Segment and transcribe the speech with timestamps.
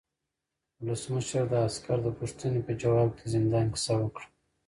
[0.81, 4.27] ولسمشر د عسکر د پوښتنې په ځواب کې د زندان کیسه وکړه.